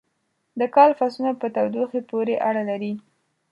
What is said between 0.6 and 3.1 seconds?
کال فصلونه په تودوخې پورې اړه لري.